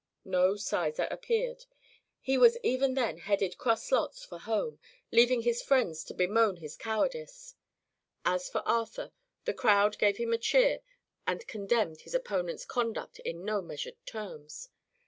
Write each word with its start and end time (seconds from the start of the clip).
No 0.25 0.55
Sizer 0.55 1.07
appeared. 1.11 1.65
He 2.19 2.35
was 2.35 2.57
even 2.63 2.95
then 2.95 3.19
headed 3.19 3.59
cross 3.59 3.91
lots 3.91 4.25
for 4.25 4.39
home, 4.39 4.79
leaving 5.11 5.43
his 5.43 5.61
friends 5.61 6.03
to 6.05 6.15
bemoan 6.15 6.55
his 6.57 6.75
cowardice. 6.75 7.53
As 8.25 8.49
for 8.49 8.61
Arthur, 8.67 9.11
the 9.45 9.53
crowd 9.53 9.99
gave 9.99 10.17
him 10.17 10.33
a 10.33 10.39
cheer 10.39 10.81
and 11.27 11.45
condemned 11.45 12.01
his 12.01 12.15
opponent's 12.15 12.65
conduct 12.65 13.19
in 13.19 13.45
no 13.45 13.61
measured 13.61 14.03
terms. 14.07 14.69